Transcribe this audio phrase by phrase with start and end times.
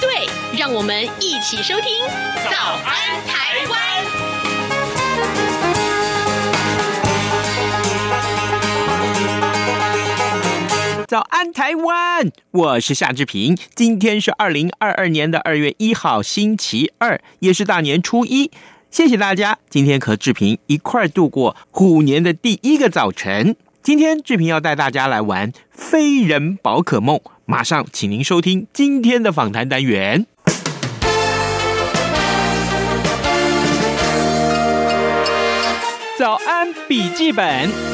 [0.00, 0.26] 对，
[0.58, 1.92] 让我们一起收听
[2.50, 3.78] 《早安台湾》。
[11.06, 13.58] 早安台湾，我是夏志平。
[13.74, 18.50] 今天是二零二二年的二月一号，星期二，也是大年初一。
[18.90, 23.54] 谢谢大家，今天和志平一块度过虎年的第一个早晨。
[23.82, 27.20] 今天志平要带大家来玩飞人宝可梦，
[27.50, 30.24] 马上请您收听今天的访谈单元。
[36.16, 37.89] 早安笔记本。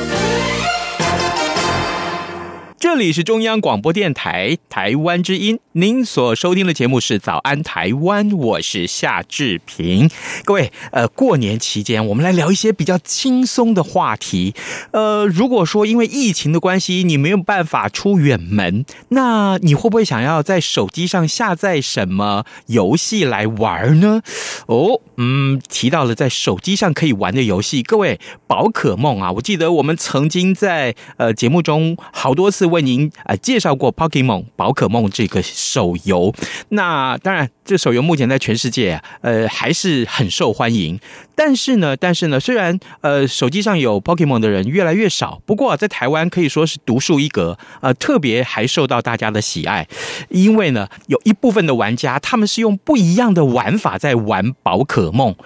[2.87, 10.09] 这里是中央广播电台台湾之音，您所收听的节目是《早安台湾》，我是夏志平。
[10.45, 14.55] 各位，呃，过年期间，我们来聊一些比较轻松的话题。
[14.93, 24.23] 呃，如果说因为疫情的关系，你没有办法出远门，那你会不会想要在手机上下载什么游戏来玩呢？
[24.67, 32.67] 哦，嗯，提到了在手机上可以玩的游戏，各位，宝可梦啊，我记得我们曾经在呃节目中好多次。
[32.67, 36.35] 为您啊介绍过 Pokemon 宝可梦这个手游，
[36.71, 40.99] 那当然这手游目前在全世界呃还是很受欢迎。
[41.37, 49.87] 但是呢，但是呢，虽然呃手机上有 Pokemon 的人越来越少，不过在台湾可以说是独树一格，呃特别还受到大家的喜爱，
[50.31, 55.37] 因为呢有一部分的玩家他们是用不一样的玩法在玩宝可梦，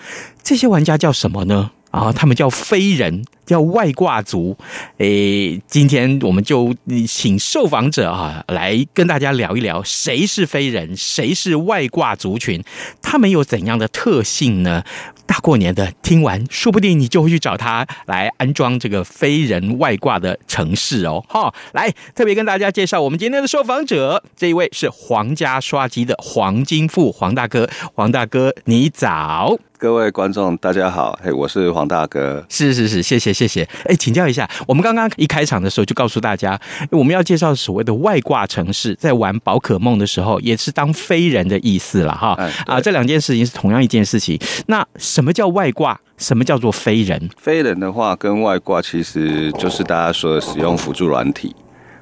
[0.43, 1.73] 这些玩家叫什么呢？
[1.91, 4.57] 啊，他们叫飞人，叫外挂族。
[4.99, 6.73] 诶，今天我们就
[7.09, 12.63] 请受访者啊来跟大家聊一聊，谁是飞人，谁是外挂族群，
[13.03, 14.85] 他们有怎样的特性呢？
[15.31, 21.25] 大过年的，听完说不定你就会去找他来安装这个非人外挂的城市哦。
[21.29, 29.57] 好，来特别跟大家介绍我们今天的受访者，这一位是皇家刷机的黄金富黄大哥，黄大哥你早。
[29.79, 32.45] 各位观众，大家好，嘿，我是黄大哥。
[32.51, 33.67] 是是是，谢谢谢谢。
[33.87, 42.37] 哎，请教一下，我们刚刚一开场的时候就告诉大家，我们要介绍所谓的外挂城市，在玩宝可梦的时候，也是当飞人的意思了哈。
[42.67, 44.39] 啊，这两件事情是同样一件事情。
[44.67, 46.01] 那什什么叫外挂？
[46.17, 47.29] 什么叫做飞人？
[47.37, 51.55] 飞人的话，跟外挂其实就是大家说的使用辅助软体。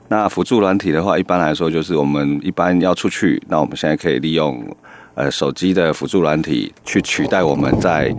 [0.07, 4.65] 那辅助软体的话，一般来说就是我们一般要出去，那我们现在可以利用。
[5.17, 8.15] 呃，手机的辅助软体去取代我们在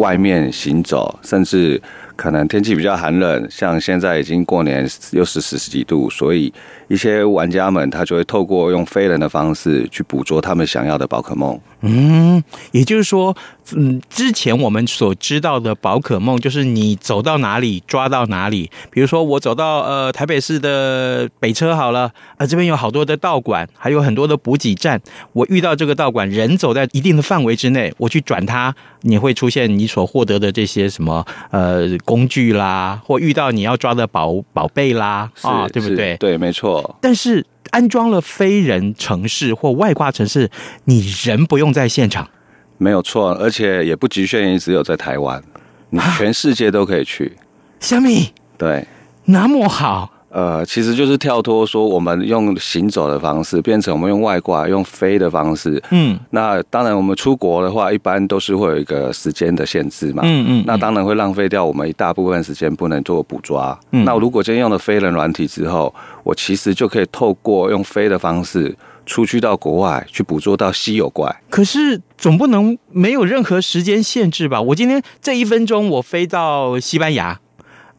[0.00, 1.80] 外面行走，甚至
[2.16, 6.52] 可能天气比较寒冷，像现在已经过年又是四十几度，所以
[6.88, 11.56] 一些玩家们他就会透过用飞人的方式去捕捉他们想要的宝可梦。
[11.86, 13.36] 嗯，也就是说，
[13.76, 18.70] 嗯，之前我们所知道的宝可梦，就是你走到哪里抓到哪里。
[18.90, 25.00] 比如说，我走到呃台北市的北车好了，啊，这边有好多的道馆，还有很多的补给站。
[25.32, 36.16] 我遇到这个道馆，人走在一定的范围之内，我去转它，你会出现你所获得的这些什么呃工具啦，或遇到你要抓的宝宝贝啦，啊，对不对？
[36.16, 36.96] 对，没错。
[37.00, 37.44] 但是。
[37.74, 40.48] 安装了非人城市或外挂城市，
[40.84, 42.30] 你人不用在现场，
[42.78, 45.42] 没有错，而且也不局限于只有在台湾，
[45.90, 47.36] 你全世界都可以去。
[47.80, 48.32] 小米？
[48.56, 48.86] 对，
[49.24, 50.13] 那么好。
[50.34, 55.80] 呃，其实就是跳脱说，我们用行走的方式变成我们用外挂、用飞的方式。
[55.92, 60.24] 嗯，那当然，我们出国的话，一般都是会有一个时间的限制嘛。
[60.26, 63.78] 嗯嗯，那当然会浪费掉我们一大部分时间，不能做捕抓。
[63.92, 71.32] 嗯，那如果今天用了飞人软体之后，我其实就可以透过用飞的方式出去到国外去捕捉到稀有怪。
[71.48, 74.60] 可是总不能没有任何时间限制吧？
[74.60, 77.38] 我今天这一分钟我飞到西班牙。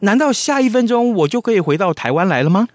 [0.00, 2.68] 难道下一分钟我就可以回到台湾来了吗？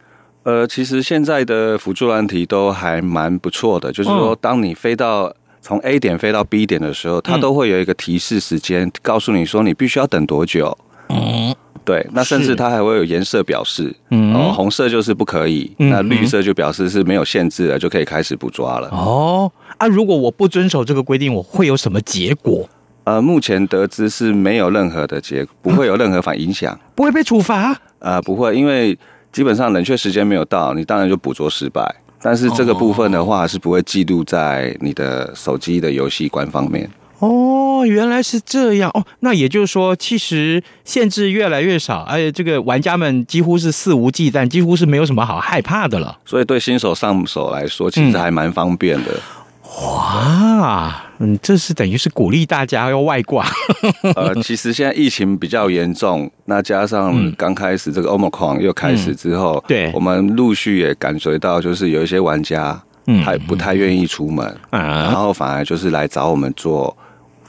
[0.44, 5.32] 呃，其实现在的辅助软体都还蛮不错的，就是说，当你飞到
[5.62, 10.76] 从 A 点飞到 B 点的时候，它都会有一个提示时间，告诉你说你必须要等多久。
[11.10, 11.54] 嗯，
[11.86, 18.88] 对，那甚至它还会有颜色表示，嗯，红色就是不可以，那绿色就表示是没有限制的，就可以开始捕抓了。
[18.90, 22.68] 哦，啊，如果我不遵守这个规定，我会有什么结果？
[23.04, 27.76] 呃，目前得知是没有任何的结果，不会有任何反影响，啊， 不会被处罚。
[28.00, 28.98] 呃，不会，因为
[29.32, 31.96] 基本上冷却时间没有到，你当然就捕捉失败。
[32.22, 36.88] 但是这个部分的话，是不会记录在你的手机的游戏官方面。
[37.18, 39.04] 哦，原来是这样哦。
[39.22, 46.16] 那也就是说，其实限制越来越少，而且这个玩家们几乎是肆无忌惮，几乎是没有什么好害怕的了。
[46.26, 49.12] 所以对新手上手来说，其实还蛮方便的。
[49.14, 49.41] 嗯
[49.80, 53.46] 哇，嗯，这是等于是鼓励大家要外挂。
[54.16, 66.96] 呃，其实现在疫情比较严重，那加上刚开始这个 Omicron 又开始之后，嗯、对，我们陆续也感觉到，就是有一些玩家，嗯，还不太愿意出门，嗯，然后反而就是来找我们做。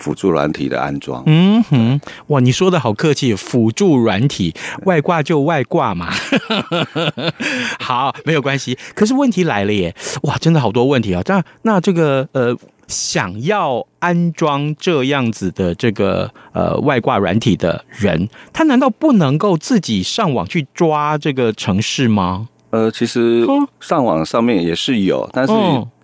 [0.03, 4.53] 辅助软体的安装，嗯哼，哇，你说的好客气，辅助软体
[4.85, 6.11] 外挂就外挂嘛，
[7.79, 8.77] 好，没有关系。
[8.97, 9.95] 可是问题来了耶，
[10.25, 11.23] 哇，真的好多问题啊！
[11.27, 12.53] 那那这个呃，
[12.89, 22.49] 想要安装这样子的这个呃外挂软体的人，他难道不能够自己上网去抓这个城市吗？
[22.71, 23.47] 呃，其实
[23.79, 25.53] 上网上面也是有，但是。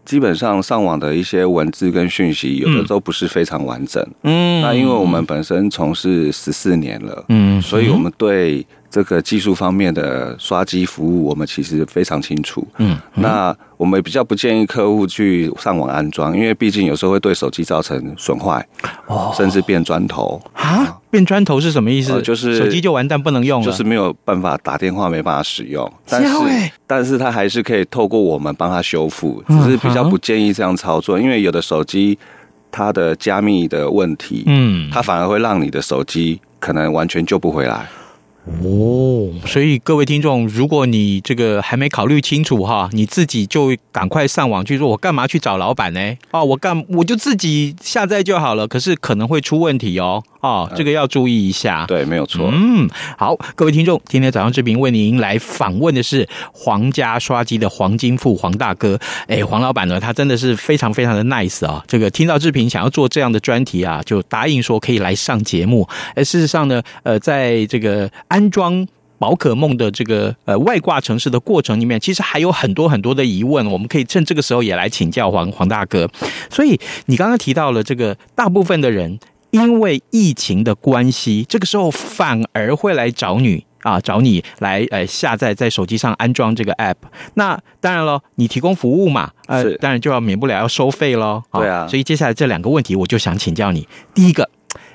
[0.08, 4.02] 嗯基本上上网的一些文字跟讯息，有的都不是非常完整。
[4.22, 12.67] 嗯，那因为我们本身从事十四年了，嗯，所以我们对这个技术方面的刷机服务，我们其实非常清楚。
[12.79, 18.67] 嗯，那我们比较不建议客户去上网安装，因为毕竟有时候会对手机造成损坏，
[19.06, 21.00] 哦，甚至变砖头啊。
[21.11, 22.20] 变砖头是什么意思？
[22.23, 25.90] 就是手机就完蛋，不能用了，就是没有办法打电话，没办法使用。
[26.06, 32.19] 但是，但是它还是可以透过我们帮他修复，只是比较不建议这样操作，因为有的手机
[32.70, 37.87] 它的加密的问题，嗯，它反而会让你的手机可能完全救不回来。
[38.64, 46.00] 哦，所以各位听众，如果你这个还没考虑清楚哈，你自己就赶快上网去说，我干嘛去找老板呢？
[46.30, 48.66] 哦，我干我就自己下载就好了。
[48.66, 51.84] 可是可能会出问题哦，哦，这个要注意一下。
[51.86, 52.50] 对，没有错。
[52.52, 58.98] 嗯，好，各位听众，今天早上这边为您来访问的是皇家刷机的黄金富黄大哥。
[59.28, 61.84] 哎，黄老板呢，他真的是非常非常的 nice 啊。
[61.86, 65.88] 这个听到志平想要做这样的专题啊，就答应说可以来上节目。
[66.14, 68.87] 哎，事实上呢，呃，在这个安装
[69.19, 76.08] 宝可梦的这个呃外挂城市的过程里面，其实还有很多很多的疑问，我们可以趁这个时候也来请教黄黄大哥。
[76.49, 79.19] 所以你刚刚提到了这个，大部分的人
[79.50, 86.94] 因为疫情的关系，这个时候反而会来找你啊，找你来呃下载在手机上安装这个 app。
[87.35, 91.43] 那当然了，你提供服务嘛，呃，当然就要免不了要收费喽。
[91.52, 93.88] 对啊，所以接下来这两个问题，我就想请教你。
[94.14, 94.49] 第一个，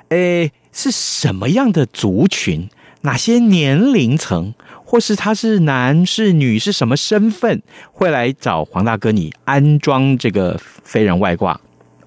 [0.09, 2.69] 诶，是什么样的族群？
[3.03, 4.53] 哪些年龄层，
[4.83, 7.61] 或是他是男是女，是什么身份，
[7.91, 11.59] 会来找黄大哥你安装这个飞人外挂？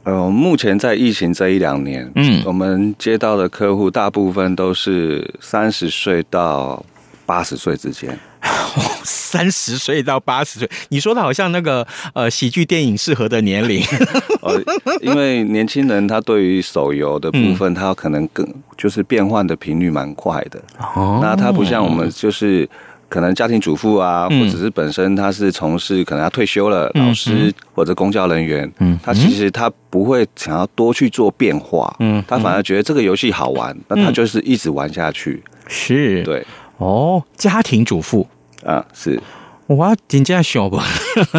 [0.04, 6.84] 呃，目前在疫情这一两年，嗯，我们接到的客户大部分都是三十岁到
[7.26, 8.16] 八十岁之间。
[9.02, 13.82] 三十岁到八十岁，你说的好像那个呃喜剧电影适合的年龄。
[14.40, 14.62] 呃，
[15.00, 18.46] 因为年轻人他对于手游的部分，他可能更
[18.76, 20.60] 就是变换的频率蛮快的。
[20.78, 22.68] 哦，那他不像我们，就是
[23.08, 35.42] 可能家庭主妇啊，或者是本身他是从事可能他退休了老师或者公教人员，嗯，他其实他不会想要多去做变化，嗯，他反而觉得这个游戏好玩，那他就是一直玩下去。
[35.68, 36.46] 是，对，
[36.78, 38.26] 哦，家庭主妇。
[38.64, 39.20] 啊，是，
[39.66, 40.80] 我真这样想不？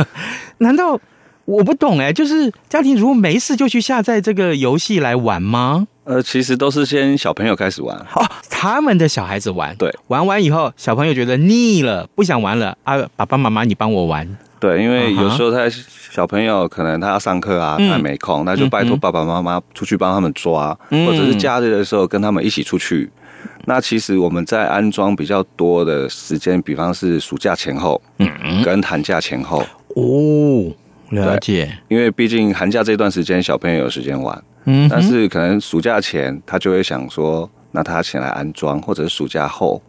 [0.60, 1.00] 难道
[1.46, 2.14] 我不懂哎？
[2.14, 5.88] 就是家庭如果没事就去下载这个游戏来玩吗？
[6.06, 15.70] 呃，其实都是先小朋友开始玩，哦，他们的小孩子玩，对，玩完以后小朋友觉得腻了，不想玩了啊，爸爸妈妈你帮我玩，对，因为有时候他
[16.10, 23.10] 小朋友可能他要上课啊，他没空，那就拜托爸爸妈妈出去帮他们抓，或者是假日的时候跟他们一起出去。
[23.66, 28.30] 那其实我们在安装比较多的时间，比方是暑假前后，嗯，
[28.64, 29.64] 跟寒假前后
[29.96, 30.72] 哦，
[31.10, 31.78] 了解。
[31.88, 39.87] 因为毕竟寒假这段时间小朋友有时间玩，嗯，但是可能暑假前他就会想说，那他前来安装，或者是暑假后，对，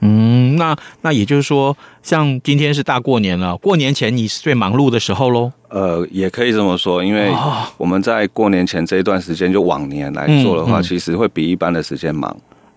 [0.00, 5.52] 嗯，那那也就是说，像今天是大过年了，过年前你是最忙碌的时候喽？
[5.68, 7.32] 呃，也可以这么说，因为
[7.76, 12.34] 我们在过年前这一段时间，就往年来做的话，其实会比一般的时间忙。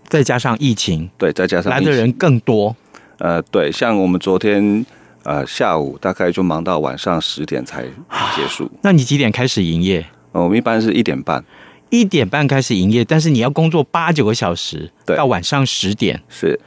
[0.08, 2.74] 再加上疫情，对，再加上来的人更多。
[3.18, 4.84] 呃，对，像我们昨天
[5.22, 7.84] 呃下午大概就忙到晚上十点才
[8.34, 8.68] 结束。
[8.82, 10.04] 那你几点开始营业？
[10.32, 11.44] 呃，我们一般是一点半，
[11.90, 16.20] 一点半开始营业，但是你要工作八九个小时，对，到晚上十点。
[16.28, 16.58] 是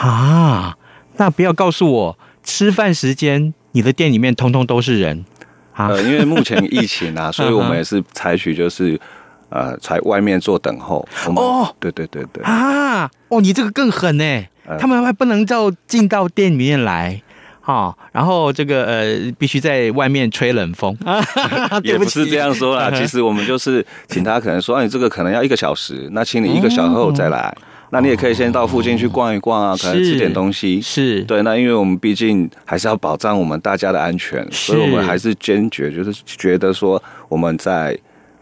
[0.00, 0.76] 啊，
[1.16, 5.24] 那不要告诉我吃饭时间你的店里面通通都是人
[5.72, 5.88] 啊？
[5.88, 9.00] 呃，因为目前疫情啊， 所以我们也是采取就是。
[9.50, 11.06] 呃，在外面做等候。
[11.36, 13.08] 哦，对对对对啊！
[13.28, 14.24] 哦，你这个更狠呢。
[14.66, 17.22] 呃、他们还不能到进到店里面来
[17.60, 20.96] 哈，然后这个呃，必须在外面吹冷风，
[21.84, 22.90] 也不是这样说啦。
[22.98, 27.56] 其实我们就是请他可能说，你这个可能要一个小时，那请你一个小时后再来。
[27.94, 30.80] 那你也可以先到附近去逛一逛啊，可能吃点东西。
[30.80, 37.96] 是对，那因为我们毕竟还是要保障我们大家的安全，所以我们还是坚决就是觉得说我们在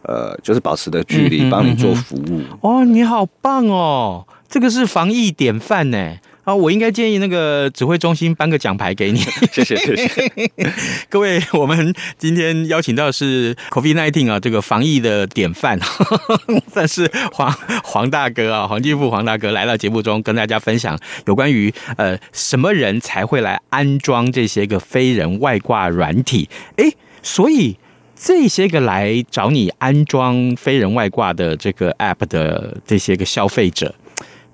[0.04, 2.40] 呃，就是保持的距离，帮你做服务。
[2.62, 6.14] 哦，你好棒哦，这个是防疫典范呢。
[6.45, 9.21] 啊，我应该建议那个指挥中心颁个奖牌给你。
[9.53, 10.33] 谢谢谢谢
[11.09, 15.79] 各位，我们今天邀请到的是 COVID-19 啊，这个防疫的典范，
[16.73, 17.53] 算是黄
[17.85, 26.49] 黄大哥啊，黄继富黄大哥来到节目中跟大家分享有关于呃什么人才会来安装这些个非人外挂软体？
[26.77, 27.77] 哎，所以
[28.17, 33.95] 这些个来找你安装非人外挂的这个 App 的这些个消费者。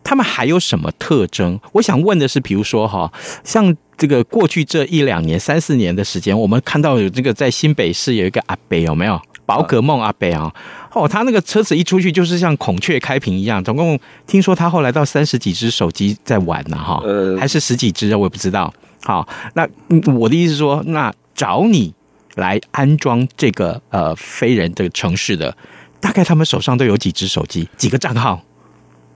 [0.08, 1.60] 他们还有什么特征？
[1.70, 3.12] 我想问的是，比如说哈，
[3.44, 10.50] 像这个过去这一两年、三四年的时间，我们看到有这个在新北市有一个阿伯，有没有宝可梦阿伯啊？
[10.94, 18.72] 哦，他那个车子一出去就是像孔雀开屏一样，总共听说他后来到三十几只手机在玩呢，哈，呃，还是十几只，我也不知道。
[19.04, 19.68] 好，那
[20.14, 21.92] 我的意思是说，那找你
[22.36, 25.54] 来安装这个呃飞人这个城市的，
[26.00, 28.42] 大概他们手上都有几只手机，几个账号？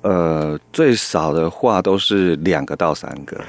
[0.02, 3.40] 呃，最少的话都是两个到三个，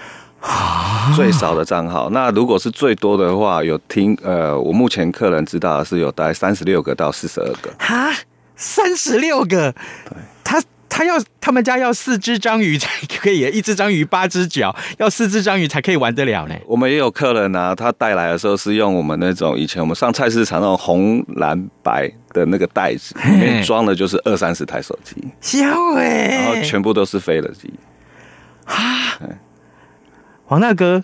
[1.16, 2.10] 最少的账号。
[2.12, 7.72] 那如果是最多的话，有听呃，我目前客人知道的是有大概三十六个到四十二个。
[7.78, 8.14] 哈，
[8.56, 9.72] 三十六个，
[10.10, 10.62] 对，他。
[10.94, 16.56] 他要他们家要四只章鱼才可以，一只章鱼八只脚，要四只章鱼才可以玩得了呢。
[16.68, 27.74] 我们也有客人啊，他带来的时候是用我们那种以前我们上菜市场那种红蓝白的那个袋子，里面装的就是二三十台手机，小哎，然后全部都是飞了机。
[28.66, 29.18] 啊，
[30.46, 31.04] 黄大哥，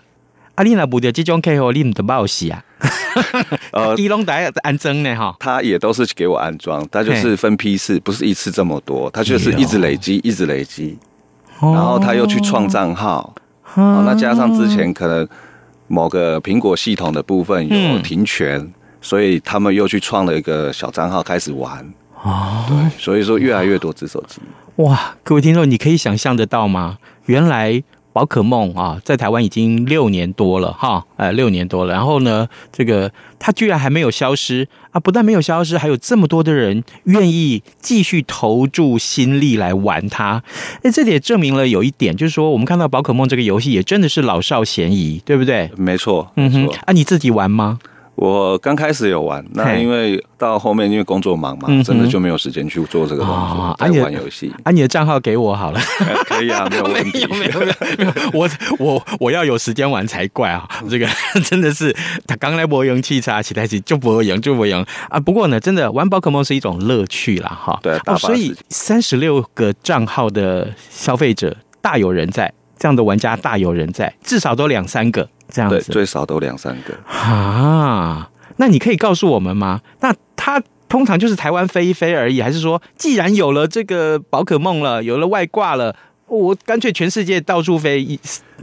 [0.56, 2.64] 阿丽娜不的这种客户，你唔得报喜啊？
[3.72, 10.96] 呃，一龙带安装呢哈，他也都是给我安装，他就是分批次，不是一次这么多，他就是一直累积，一直累积，
[11.60, 13.34] 然后他又去创账号，
[13.74, 15.26] 那加上之前可能
[15.88, 21.84] 某个苹果系统的部分有停权，所以他们又去创了一个小账号开始玩，
[22.22, 24.40] 哦，对，所以说越来越多只手机，
[24.76, 26.98] 哇，各位听众，你可以想象得到吗？
[27.26, 27.82] 原来。
[28.12, 31.94] 宝可梦啊，在台湾已经六年多了哈，呃，六年多了。
[31.94, 34.98] 然后呢，这个它居然还没有消失啊！
[34.98, 40.42] 不但没有消失，还有这么多的人愿意继续投注心力来玩它。
[40.82, 45.70] 哎，这也证明了有一点，就是说，我们看到宝可梦这个游戏也真的是老少咸宜，对不对？
[45.76, 46.68] 没错，嗯哼。
[46.86, 47.78] 啊，你自己玩吗？
[48.20, 54.52] 我刚开始有玩，那因为到后面因为工作忙嘛，真的就没有时间去做这个动作，在玩游戏。
[54.62, 55.80] 啊，你的账号给我好了，
[56.28, 57.26] 可以啊， 没有问题。
[57.30, 60.68] 没有没有没有，我我我要有时间玩才怪啊！
[60.90, 61.08] 这个
[61.46, 61.96] 真的是
[62.26, 65.18] 他刚来博赢汽车，其他就博赢就博赢啊！
[65.18, 67.80] 不过呢，真的玩宝可梦是一种乐趣啦，哈。
[67.82, 75.26] 对，所以三十六个账号的消费者大有人在，这样的玩家大有人在，至少都两三个。
[75.50, 78.30] 这样子，对，最少都两三个啊。
[78.56, 79.80] 那你可以告诉我们吗？
[80.00, 85.94] 那他通常就是台湾飞一飞而已，还是说，既然有了这个宝可梦了，有了外挂了，
[86.26, 88.18] 我干脆全世界到处飞，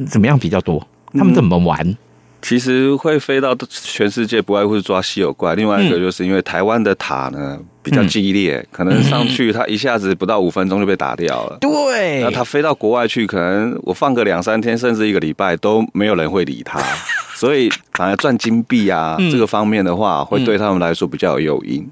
[0.07, 0.87] 怎么样比较多？
[1.13, 1.79] 他们怎么玩？
[1.81, 1.97] 嗯
[2.41, 5.55] 其实会飞到全世界，不外乎是抓稀有怪。
[5.55, 11.57] 另外一个就是因为台湾的塔呢比较激烈，可能上去它一下子不到五分钟就被打掉了。
[11.59, 16.79] 对，那它飞到国外去，可能我放个两三天，甚至一个礼拜都没有人会理它。
[17.35, 21.87] 所以反而赚金币啊这个方面的话，会对他们来说比较有诱因。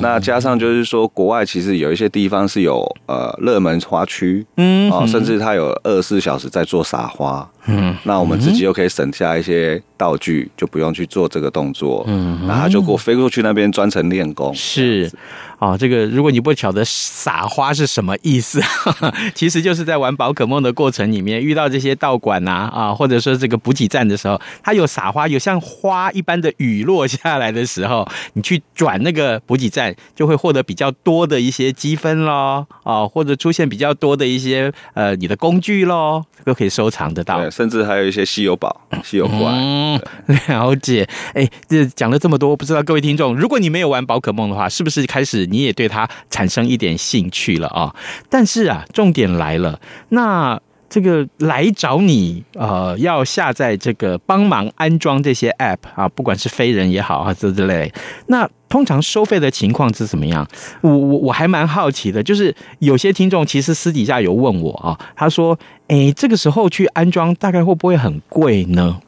[0.00, 15.10] 那加上就是说，国外其实有一些地方是有呃热门花区，嗯，啊，甚至它有二十四小时在做撒花，嗯，那我们自己又可以省下一些道具，就不用去做这个动作，嗯，然后就给我飞过去那边专程练功，是。
[15.58, 18.60] 啊、哦，这个如果你不晓得撒花是什么意思，
[19.32, 39.38] 其实就是在玩宝可梦的过程里面遇到这些道馆呐啊，或者说这个补给站的时候，它有撒花，有像花一般的雨落下来的时候，你去转那个补给站，就会获得比较多的一些积分喽啊，或者出现比较多的一些呃你的工具喽，都可以收藏得到，对，甚至还有一些稀有宝、稀有怪。
[39.38, 40.00] 嗯，
[40.48, 41.08] 了解。
[41.34, 45.46] 哎，这讲了这么多，不知道各位听众，如果你没有玩宝可梦的话，是不是开始？
[45.46, 47.94] 你也对它产生一点兴趣了啊！
[48.30, 49.78] 但是啊，重点来了，
[50.08, 57.92] 那这个来找你呃，要下载这个帮忙安装这些 App 啊，不管是非人也好啊，这之类，
[58.26, 60.48] 那通常收费的情况是怎么样？
[60.80, 68.98] 我我我还蛮好奇的，就是有些听众其实私底下有问我啊，他说：“哎，这个时候去安装大概会不会很贵呢？”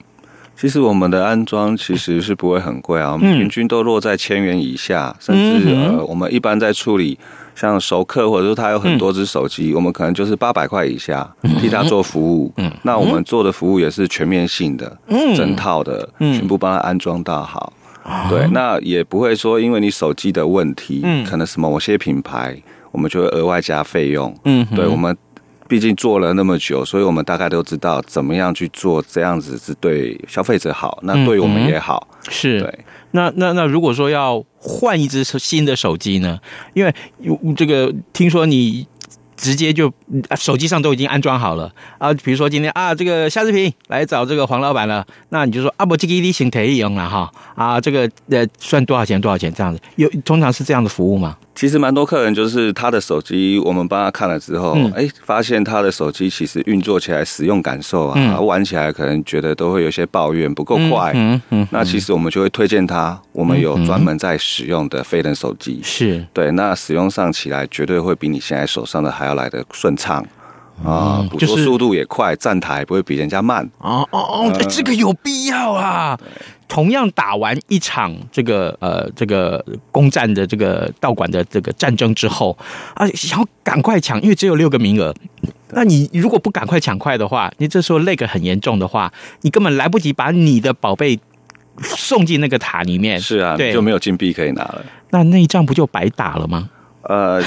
[0.54, 7.18] 其实我们的安装其实是不会很贵啊，我们平均都落在千元以下，甚至呃，我们一般在处理
[7.54, 11.26] 像熟客或者说他有很多只手机，我们可能就是八百块以下
[11.59, 12.52] 替他做服务。
[12.83, 14.94] 那我们做的服务也是全面性的，
[15.35, 17.73] 整套的，全部帮他安装到好。
[18.28, 22.61] 对，那也不会说因为你手机的问题，嗯可能什么某些品牌，
[22.92, 24.34] 我们就会额外加费用。
[24.44, 25.16] 嗯，对我们。
[25.66, 32.06] 毕竟做了那么久，所以我们大概都知道怎么样去做，这样子是对消费者好，那对我们也好。
[32.11, 32.78] 嗯、是，对。
[33.12, 36.38] 那那那如果说要换一支新的手机呢？
[36.75, 36.94] 因为
[37.56, 38.87] 这个听说你
[39.37, 39.93] 直接就
[40.37, 41.71] 手机上都已经安装好了。
[41.99, 47.31] 啊，比如说今天啊，这个夏志平来找这个黄老板了，那你就说啊，不，这个一定行可以用了哈。
[47.55, 49.21] 啊，这个呃算多少钱？
[49.21, 49.53] 多少钱？
[49.55, 51.37] 这样子，有通常是这样的服务吗？
[51.55, 61.12] 其实蛮多客人就是他的手机，我们帮他看了之后，哎、嗯，发现他的手机其实运作起来使用感受啊，嗯、玩起来可能觉得都会有些抱怨不够快。
[61.14, 70.25] 嗯嗯，嗯嗯，那其实我们就会推荐他，我们有专门在使用的飞人手机，是、嗯、对，那使用上起来绝对会比你现在手上的还要来的顺畅。
[70.85, 73.64] 啊，捕捉速度也快，站台不会比人家慢。
[73.78, 76.19] 哦哦哦，这个有必要啊！
[76.66, 82.59] 同样打完一场这个呃这个攻占的这个道馆的这个战争之后
[82.95, 85.14] 啊，想要赶快抢，因为只有六个名额。
[85.69, 89.12] 那你如果不赶快抢快的话，你这时候累个很严重的话，
[89.43, 91.16] 你根本来不及把你的宝贝
[91.83, 93.21] 送进那个塔里面。
[93.21, 94.85] 是啊，对，就没有金币可以拿了。
[95.11, 96.69] 那那一仗不就白打了吗？
[97.02, 97.40] 呃。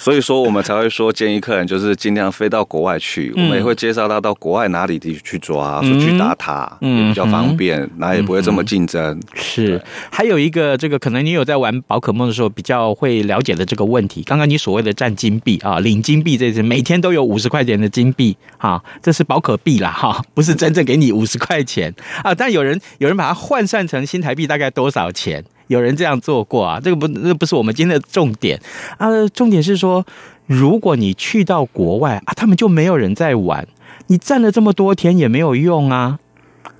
[0.00, 3.30] 所以说，我们才会说建议客人就是尽量飞到国外去。
[3.36, 9.20] 我们也会介绍他到国外哪里地去抓，说去打塔，也比较方便，那也不会这么竞争。
[9.34, 9.78] 是，
[10.10, 14.22] 还有一个这个可能你有在玩宝可梦的时候比较会了解的这个问题。
[14.22, 22.34] 刚刚你所谓的赚金币啊，领金币这些，每天都有五十块钱的金币哈，这是宝可币啦哈，不是真正给你五十块钱啊。
[22.34, 25.44] 但有人有人把它换算成新台币大概多少钱？
[25.70, 26.80] 有人这样做过啊？
[26.82, 28.60] 这个不，那不是我们今天的重点
[28.98, 29.06] 啊。
[29.28, 30.04] 重点是说，
[30.46, 33.64] 如果你去到国外啊，他们就没有人在玩，
[34.08, 36.18] 你站了这么多天也没有用啊，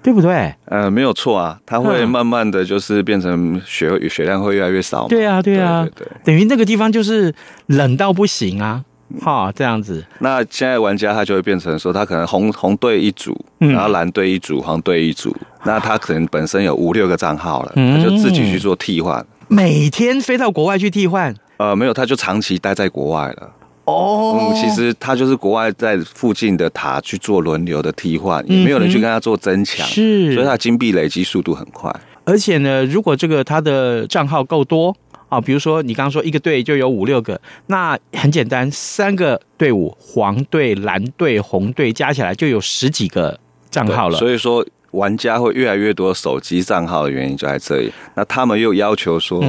[0.03, 0.57] 对不对？
[0.65, 5.07] 呃，没有错啊，它会慢慢的就是变成血血量会越来越少。
[5.07, 7.33] 对啊，对啊，对，对，对，等于那个地方就是
[7.67, 8.85] 冷到不行啊。
[9.21, 10.05] 哈，这样子。
[10.21, 15.35] 那现在玩家他就会变成说，他可能红红队一组，然后蓝队一组，黄队一组。
[15.65, 19.25] 那他可能本身有五六个账号了，他就自己去做替换。
[19.49, 21.35] 每天飞到国外去替换？
[21.57, 23.51] 呃，没有，他就长期待在国外了。
[23.85, 31.95] 哦，嗯，其实他就是国外在附近的塔去做轮流的替换，也没有人去跟他做增强，是，所以他金币累积速度很快。
[32.25, 34.97] 而且呢，如果这个他的账号够多。
[35.31, 43.39] 啊，比如说你刚刚说一个队就有五六个，那很简单，三个队伍，黄队、蓝队、红队加起来就有十几个
[43.71, 44.19] 账号了。
[44.19, 47.93] 所以说，玩家会越来越多手机账号的原因就在这里。
[48.17, 49.41] 那他们又要求说，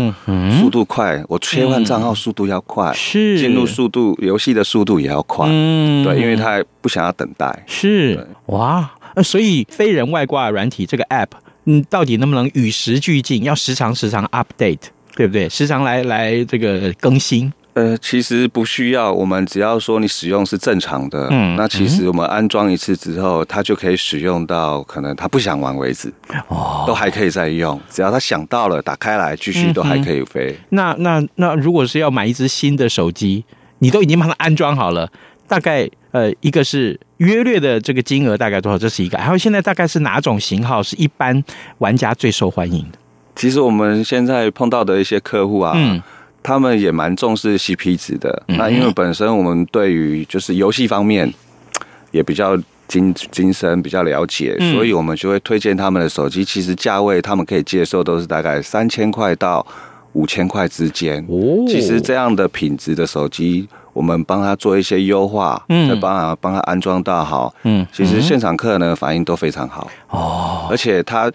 [0.59, 7.63] 速度快，嗯、我切换账号速度要快，是进入速度游戏的速度也要快，嗯，对，因为他不想要等待。
[7.65, 8.91] 是对哇，
[9.23, 11.29] 所以非人外挂软体这个 App，
[11.65, 13.43] 嗯，到底能不能与时俱进？
[13.43, 14.77] 要时常时常 update。
[15.15, 15.47] 对不对？
[15.49, 17.51] 时常来来这个更新。
[17.73, 26.13] 呃，其实不需要，我们只要说你使用是正常的，嗯，那其实我们安装一次之后，它就可以使用到可能他不想玩为止，
[26.49, 27.79] 哦，都还可以再用。
[27.89, 30.51] 只要他想到了，打开来继续都还可以飞。
[30.51, 33.45] 嗯、那那那如果是要买一只新的手机，
[33.79, 35.09] 你都已经帮他安装好了，
[35.47, 38.77] 大概呃一个是约略的这个金额大概多少？
[38.77, 39.17] 这是一个。
[39.17, 41.41] 还有现在大概是哪种型号是一般
[41.77, 42.97] 玩家最受欢迎的？
[43.41, 45.99] 其实我们现在碰到的一些客户啊，嗯，
[46.43, 48.43] 他们也蛮重视 CP 值的。
[48.47, 51.33] 嗯、那因为本身我们对于就是游戏方面
[52.11, 52.55] 也比较
[52.87, 56.45] 精精深，比较了解，嗯、所以我们就会推荐他们的手机。
[56.45, 59.65] 其实价位他们可以接受，都是大概三千块到
[60.13, 61.17] 五千块之间。
[61.27, 69.89] 哦，其实这样的品质的手机，我们帮他做一些优化，嗯，再帮他帮他安装到好，嗯，其实现场客人的反应都非常好。
[70.11, 71.31] 哦，而且他。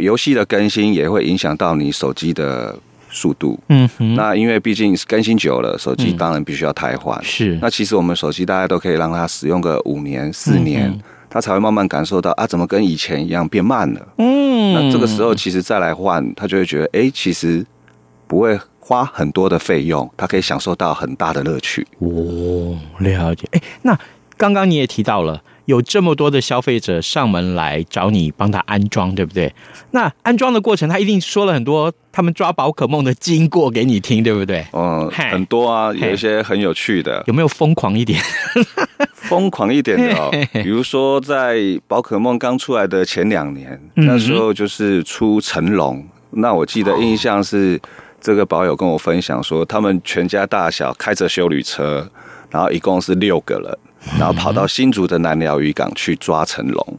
[0.00, 2.74] 游戏的更新也会影响到你手机的
[3.10, 7.22] 速度，嗯哼，那因为毕竟更新久了，手机当然必须要汰换。
[7.22, 14.08] 是，那其实我们手机大家都可以让它使用个五年、四年，它才会慢慢感受到啊，怎么跟以前一样变慢了？
[14.16, 17.62] 嗯，那这个时候其实再来换，他就会觉得，哎，其实
[18.26, 21.86] 不会花很多的费用，他可以享受到很大的乐趣。
[21.98, 23.46] 哦，了解。
[23.50, 23.98] 哎，那
[24.38, 25.42] 刚刚你也提到了。
[25.66, 29.52] 有这么多的消费者上门来找你帮他安装，对不对？
[29.92, 34.66] 那安装的过程，他一定说了很多他们抓宝可梦的经过给你听，对不对？
[34.72, 37.22] 嗯，很多啊，有一些很有趣的。
[37.26, 38.20] 有没有疯狂一点？
[39.14, 46.04] 疯狂一点的哦，比如说在宝可梦刚出来的前两年，那时候就是出成龙。
[46.30, 47.80] 那我记得印象是，
[48.20, 52.06] 这个宝友跟我分享说，他们全家大小开着修旅车，
[52.50, 53.78] 然后一共是六个人，
[54.18, 56.98] 然后跑到新竹的南寮渔港去抓成龙。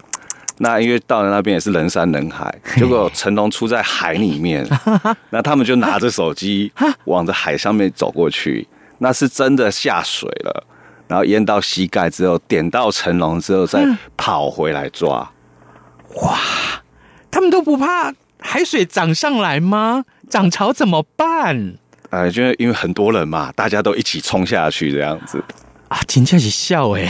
[0.59, 4.65] 那因为到了那边也是人山人海，结果成龙出在海里面，
[5.31, 6.71] 那他们就拿着手机
[7.05, 8.67] 往着海上面走过去，
[8.99, 10.65] 那是真的下水了，
[11.07, 13.83] 然后淹到膝盖之后，点到成龙之后再
[14.15, 15.31] 跑回来抓。
[16.21, 16.37] 哇，
[17.31, 18.13] 他们都不怕。
[18.45, 20.03] 海水涨上来吗？
[20.29, 21.75] 涨潮怎么办？
[22.11, 25.43] 呃，就因为很多人嘛，大家都一起冲下去这样子
[25.93, 27.07] 啊，听起来笑哎，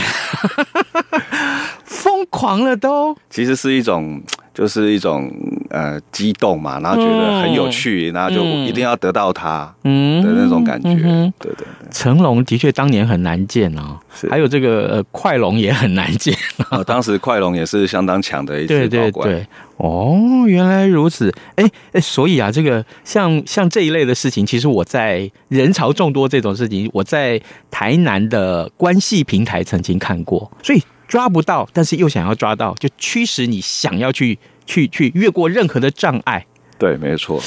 [1.84, 3.16] 疯狂了都。
[3.30, 4.22] 其实是一种。
[4.54, 5.28] 就是一种
[5.68, 10.92] 呃激动嘛，然后觉得很有趣，然后就一定要得到它嗯的那种感觉。
[11.40, 13.98] 对对对，成龙的确当年很难见哦，
[14.30, 16.32] 还有这个呃快龙也很难见
[16.70, 16.84] 哦。
[16.84, 19.24] 当时快龙也是相当强的一只宝怪。
[19.24, 21.32] 对对对，哦，原来如此。
[21.56, 30.82] 哎哎，所以啊，这个像像这一类的事情，其实我在人潮众多这种事情，我在台南的关系平台曾经看过，所以。
[31.06, 36.44] 抓不到，但是又想要抓到，就驱使你想要去去去越过任何的障碍。
[36.78, 37.40] 对，没错。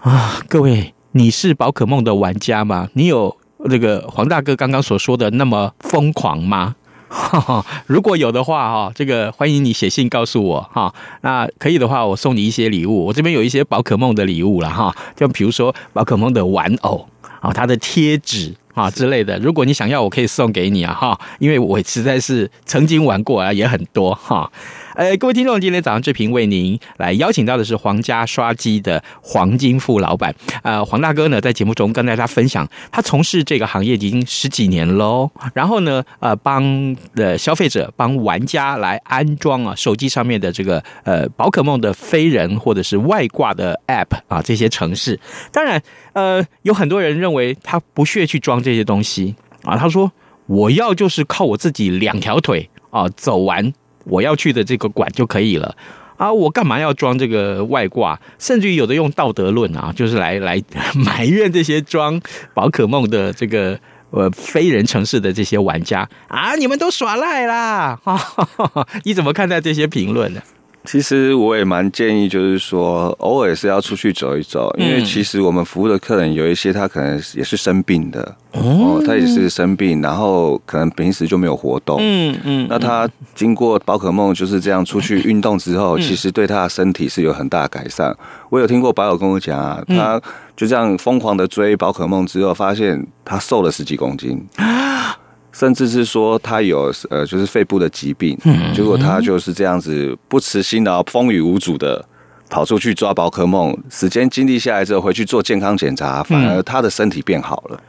[0.00, 2.90] 啊，各位，你是宝可梦的玩家吗？
[2.92, 6.76] 你有那个黄大哥刚刚所说的那么疯狂吗？
[7.14, 10.92] 哈哈，如果有的话，哈，这个欢迎你写信告诉我，哈。
[11.20, 13.06] 那可以的话，我送你一些礼物。
[13.06, 17.08] 我这边有一些宝可梦的礼物了，哈，就比如说宝可梦的玩偶
[17.40, 18.52] 啊，它的贴纸。
[18.74, 24.50] 啊之类的，如果你想要，我可以送给你啊哈，因为我实在是曾经玩过啊，也很多哈。
[24.94, 30.32] 呃，各位听众，今天早上志平为您来邀请到的是皇家刷机的黄金富老板。
[30.62, 35.28] 呃，黄大哥呢在节目中跟大家分享，他从事这个行业已经十几年喽。
[35.52, 45.18] 然后呢，呃，帮呃消费者、帮玩家来安装啊手机上面的这个呃宝可梦的飞人或者是外挂的 App 啊这些城市。
[45.50, 49.76] 当然，呃，有很多人认为他不屑去装这些东西啊。
[49.76, 50.12] 他说
[50.46, 53.72] ：“我要就是靠我自己两条腿啊走完。”
[54.04, 55.76] 我要去的这个馆就可以了
[56.16, 56.32] 啊！
[56.32, 58.20] 我干嘛要装这个外挂？
[58.38, 60.62] 甚至于有的用道德论啊，就是来来
[60.94, 62.20] 埋怨这些装
[62.54, 63.78] 宝可梦的这个
[64.10, 66.54] 呃非人城市的这些玩家啊！
[66.54, 67.98] 你们都耍赖啦！
[68.04, 70.40] 哈哈哈，你怎么看待这些评论呢？
[70.84, 88.14] 其实我也蛮建议，就是说偶尔是要出去走一走，因为其实我们服务的客人有一些他可能也是生病的哦，他也是生病，然后可能平时就没有活动，嗯嗯，那他经过宝可梦就是这样出去运动之后，其实对他的身体是有很大的改善。
[88.50, 90.20] 我有听过宝友跟我讲啊，他
[90.54, 94.46] 就这样疯狂的追宝可梦之后，发现他瘦了十几公斤。
[95.54, 98.36] 甚至是说他有呃，就是肺部的疾病，
[98.74, 102.04] 结果他就是这样子不辞辛劳、风雨无阻的
[102.50, 107.80] 跑出去抓宝可梦，时间精力下来之后回去做健康检查，反而他的身体变好了。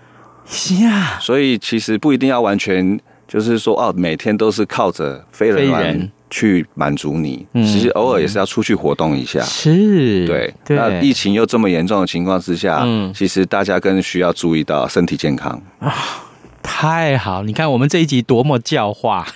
[0.45, 9.41] 是啊，所以其实不一定要完全就是说哦，每天都是靠着飞人丸去满足你，其实偶尔也是要出去活动一下。
[9.41, 10.53] 是，对。
[10.67, 15.91] 那疫情又这么严重的情况之下，嗯其实大家更需要注意到身体健康啊。
[16.67, 19.27] 太好，你看我们这一集多么教化，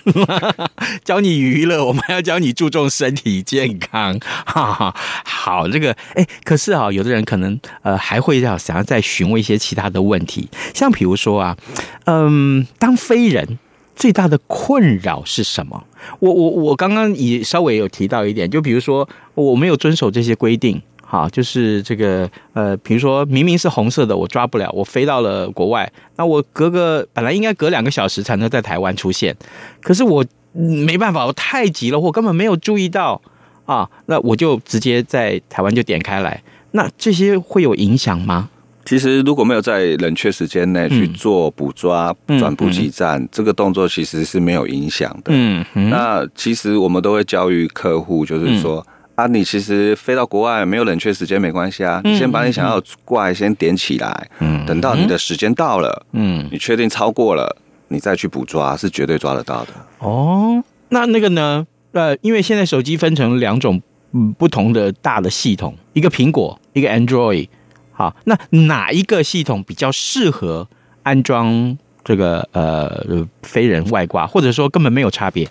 [1.05, 4.19] 教你娱乐，我们还要教你注重身体健康。
[4.45, 11.57] 哈哈，好，这个哎，可是啊，有的人可能呃还会要想要再询问一些其他的问题，像比如说啊，
[12.05, 13.59] 嗯，当飞人
[13.95, 15.85] 最大的困扰是什么？
[16.19, 20.81] 我我我刚刚也稍微有提到一点，就比如说我没有遵守这些规定。
[21.11, 29.35] 好，就是这个呃，比如说明明是红色的，我抓不了，我飞到了国外，那我隔个本来应该隔两个小时才能在台湾出现，
[29.81, 33.19] 可是我没办法，我太急了，我根本没有注意到
[33.65, 36.43] 啊，那我就直接在台湾就点开来，
[36.73, 38.47] 那这些会有影响吗？
[38.85, 45.31] 其实如果没有在冷却时间内去做捕抓转补给站，嗯嗯、这个动作其实是没有影响的。
[45.33, 48.85] 嗯，嗯那其实我们都会教育客户，就是说。
[49.19, 57.55] 嗯啊，你其实飞到国外没有冷却时间没关系啊，你先把你想要怪先点起来，嗯，等到你的时间到了，嗯，你确定超过了，
[57.89, 59.73] 你再去捕抓是绝对抓得到的。
[59.99, 61.67] 哦，那那个呢？
[61.91, 63.81] 呃，因为现在手机分成两种
[64.37, 67.49] 不同的大的系统，一个苹果，一个 Android。
[67.91, 70.65] 好，那哪一个系统比较适合
[71.03, 75.45] 安装这个呃飞人外挂，或者说根本没有差别？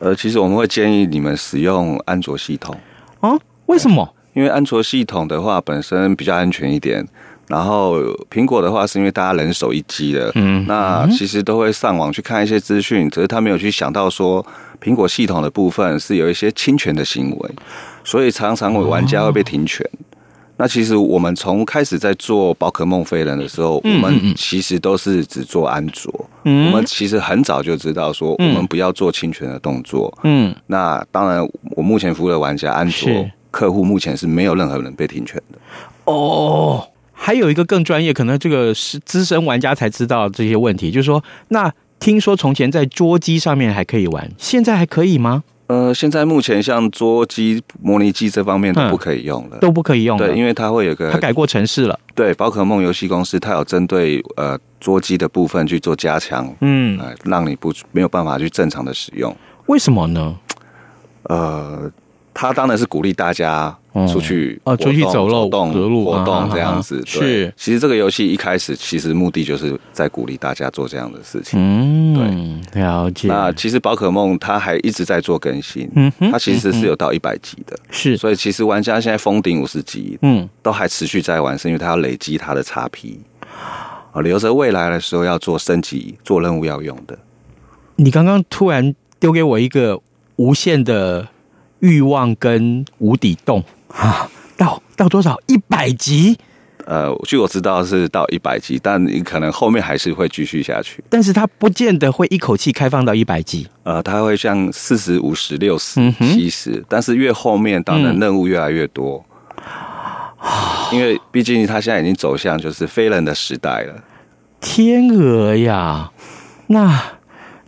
[0.00, 2.76] 呃，其实我们会建议你们使用安卓系统。
[3.20, 3.38] 啊？
[3.66, 4.14] 为什么？
[4.34, 7.06] 因为安卓系统的话本身比较安全一点。
[7.48, 7.98] 然后
[8.30, 14.46] 苹果的话是因为大家人手一机的，嗯，那其实都会上网去看一些资讯，只是他没有去想到说
[14.80, 17.50] 苹果系统的部分是有一些侵权的行为，
[18.04, 19.84] 所以常常玩家会被停权。
[19.84, 19.98] 哦、
[20.60, 26.12] 那其实我们从开始在做宝可梦飞人的时候，嗯、我们其实都是只做安卓，
[26.44, 33.08] 嗯，我们其实很早就知道说我们不要做侵权的动作，嗯，那当然我目前服务的玩家安卓
[33.50, 35.58] 客户目前是没有任何人被停权的，
[36.04, 36.86] 哦。
[37.22, 45.42] 还有一个更专业，可能这个是资深玩家才知道这些问题，就是说，那听说从前在桌机上面还可以玩，现在还可以吗？
[45.70, 50.26] 呃，现在目前像桌机、模拟机这方面都不可以用了，都不可以用了。
[50.26, 51.96] 对，因为它会有个，它改过程式了。
[52.12, 59.32] 对，宝可梦游戏公司它有针对呃桌机的部分去做加强，嗯，呃，让你不没有办法去正常的使用。
[59.66, 60.36] 为什么呢？
[61.24, 61.88] 呃。
[62.32, 63.76] 他当然是鼓励大家
[64.08, 67.02] 出去哦，出去走路、走动、活动这样子。
[67.04, 71.58] 是，其实这个游戏一开始其实目的就是在鼓励大家做这样的事情。
[71.60, 73.26] 嗯，对，了解。
[73.28, 78.16] 那其实宝可梦它还一直在做更新，嗯，它其实是有到一百级的，是。
[78.16, 83.16] 所以其实玩家现在封顶五十级，嗯，都还持续在玩，是因为它要累积它的 XP，
[84.12, 87.18] 啊，留着未来的时候要做升级、做任务要用的。
[87.96, 90.00] 你刚刚突然丢给我一个
[90.36, 91.26] 无限的。
[91.82, 95.36] 欲望跟无底洞啊，到到多少？
[95.46, 96.36] 一百级？
[96.86, 101.04] 呃，据我知道是到一百级，但你可能后面还是会继续下去。
[101.08, 103.68] 但是它不见得会一口气开放到一百级。
[103.84, 109.24] 呃，它会像四十五十六十七十，但是越后面当然任务越来越多。
[110.42, 114.02] 嗯、因为毕竟它现在已经走向就是非人的时代了。
[114.60, 116.10] 天鹅呀，
[116.68, 117.02] 那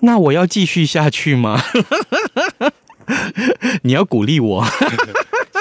[0.01, 1.61] 那我要继续下去吗？
[3.83, 4.65] 你要鼓励我，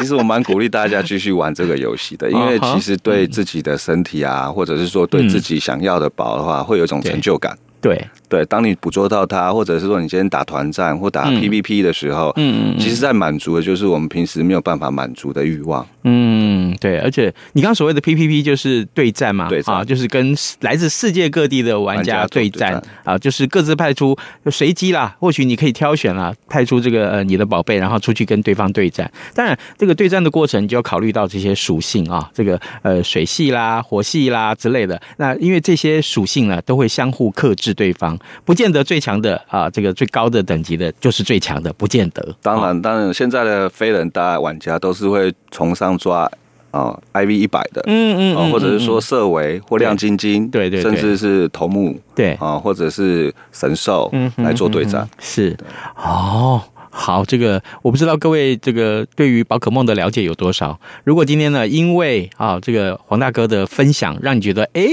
[0.01, 7.57] 其实我蛮鼓励大家继续玩这个游戏的， 因为其实对自己的身体啊，或者是说对自己想要的宝的话，会有一种成就感。
[7.81, 15.85] 对对，当你捕捉到它，或者是说你今天打团战或打 PVP 的时候，嗯嗯，其实在满足的就是我们平时没有办法满足的欲望。
[16.03, 24.15] 嗯，对，而且你刚刚所谓的 PVP 就是对战嘛，对啊，就是跟来自世界各地的玩家对战啊，就是各自派出
[24.49, 29.11] 随机啦，或许你可以挑选啦，派出这个呃你的宝贝，然后出去跟对方对战。
[29.33, 35.01] 当然，这个对战的过程就要考虑到这些属性啊，这个呃水系啦、火系啦之类的。
[35.17, 37.70] 那因为这些属性呢，都会相互克制。
[37.73, 42.35] 对方不见得最强的啊，这个最高的等级的就是最强的，不见得。
[42.41, 46.29] 当然，当然，现在的非人大玩家都是会从上抓
[46.71, 55.57] 啊，IV 一百的，嗯嗯，或者是说色违或亮晶晶，对对，甚至是头目，对啊，或者是神兽，嗯，来做对战，是
[55.95, 56.61] 哦。
[56.93, 60.77] 好，这个我不知道各位这个对于宝可梦的了解有多少。
[61.05, 64.83] 如果今天呢，因为啊这个黄大哥的分享，让你觉得哎，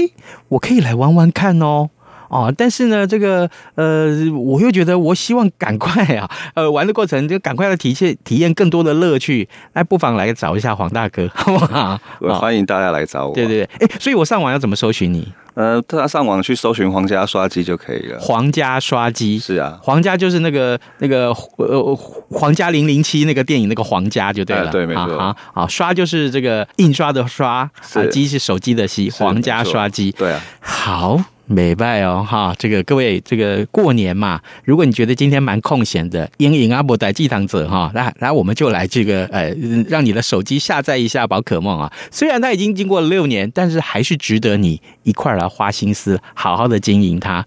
[0.47, 1.89] 我可以来玩玩看哦。
[2.29, 11.99] 哦，但是呢，这个呃，我又觉得我希望赶快啊， 呃，玩的过程就赶快的体现体验更多的乐趣，那不妨来找一下黄大哥， 好不好？
[12.39, 13.33] 欢迎大家来找我。
[13.33, 15.27] 对对对，哎，所以我上网要怎么搜寻你？
[15.55, 18.17] 呃，大家上网去搜寻皇家刷机就可以了。
[18.19, 21.95] 皇家刷机是啊，皇家就是那个那个呃
[22.29, 31.21] 皇家零零七那个电影那个皇家就对了，对，没错啊啊，刷就是这个印刷的刷，啊，机是手机的机，皇家刷机，对啊，好。
[31.49, 39.49] 美拜哦，哈，这个各位，这个过年嘛，如果你觉得今天蛮空闲的，阴影阿伯在祭堂者哈，来来我们就来这个呃，
[39.87, 41.91] 让你的手机下载一下宝可梦啊。
[42.11, 47.43] 虽然它已经经过了六年，但是还是值得你一块来花心思，好好的经营它。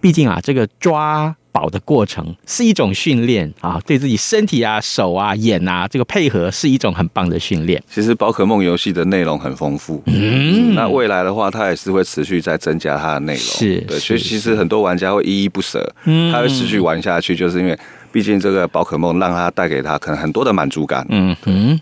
[0.00, 1.34] 毕竟啊，这个抓。
[1.56, 7.82] 宝的过程是一种训练啊，对自己身体啊、手啊、眼啊这个配合是一种很棒的训练。
[7.90, 13.42] 其实宝可梦游戏的内容很丰富，嗯，那未来的话，它也是会持续在增加它的内容。
[13.42, 17.78] 是，对，所以其实很多玩家会依依不舍，嗯，他会持续玩下去，就是因为。
[18.16, 21.04] 毕竟这个宝可梦让他带给他可能很多的满足感。
[21.10, 21.78] 嗯嗯，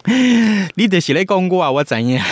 [0.74, 2.26] 你得写来公过啊，我怎样？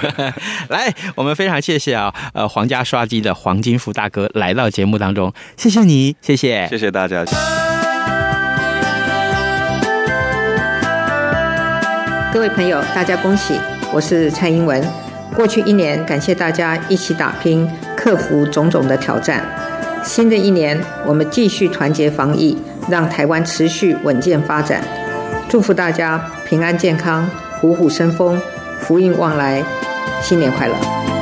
[0.68, 7.24] 来，我们非常谢谢啊，呃，皇家刷机的黄金福大哥来到节目当中，谢谢你，谢谢，谢谢大家。
[12.30, 13.58] 各位朋友，大家恭喜！
[13.94, 14.86] 我是蔡英文。
[15.34, 19.42] 过去一年，感谢大家一起打拼，克服种种的挑战。
[20.04, 22.54] 新的一年，我们继续团结防疫，
[22.88, 24.82] 让台湾持续稳健发展。
[25.48, 27.28] 祝福大家平安健康，
[27.60, 28.40] 虎虎生风，
[28.80, 29.62] 福运旺来，
[30.22, 31.17] 新年快乐！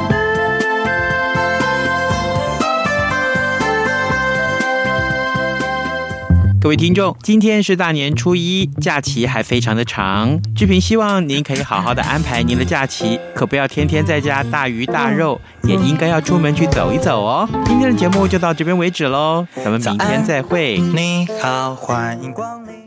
[6.67, 10.37] 各位听众，今天是大年初一，假期还非常的长。
[10.57, 17.49] 志平希望您可以好好的安排您的假期，可不要天天在家大鱼大肉，也应该要出门去走一走哦。
[17.67, 20.77] 今天的节目就到这边为止喽，咱们明天再会。
[20.77, 22.86] 你好，欢迎光临。